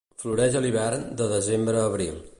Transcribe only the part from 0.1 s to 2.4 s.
Floreix a l'hivern de desembre a abril.